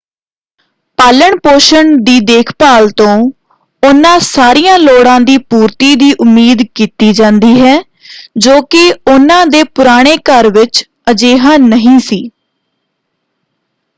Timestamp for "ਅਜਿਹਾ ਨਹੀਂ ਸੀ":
11.11-12.21